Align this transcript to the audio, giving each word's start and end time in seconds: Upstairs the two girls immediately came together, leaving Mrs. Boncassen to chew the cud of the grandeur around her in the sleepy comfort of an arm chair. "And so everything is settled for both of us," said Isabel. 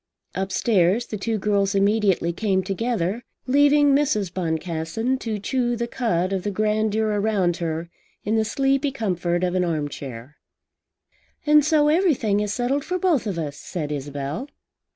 Upstairs 0.33 1.05
the 1.05 1.17
two 1.17 1.37
girls 1.37 1.75
immediately 1.75 2.33
came 2.33 2.63
together, 2.63 3.23
leaving 3.45 3.93
Mrs. 3.93 4.33
Boncassen 4.33 5.19
to 5.19 5.37
chew 5.37 5.75
the 5.75 5.85
cud 5.87 6.33
of 6.33 6.41
the 6.41 6.49
grandeur 6.49 7.05
around 7.09 7.57
her 7.57 7.87
in 8.23 8.35
the 8.35 8.43
sleepy 8.43 8.89
comfort 8.91 9.43
of 9.43 9.53
an 9.53 9.63
arm 9.63 9.89
chair. 9.89 10.37
"And 11.45 11.63
so 11.63 11.87
everything 11.87 12.39
is 12.39 12.51
settled 12.51 12.83
for 12.83 12.97
both 12.97 13.27
of 13.27 13.37
us," 13.37 13.57
said 13.57 13.91
Isabel. 13.91 14.47